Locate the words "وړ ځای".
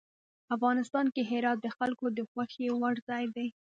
2.79-3.25